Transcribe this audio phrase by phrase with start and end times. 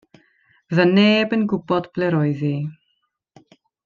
[0.73, 2.55] Fyddai neb yn gwybod ble roedd hi.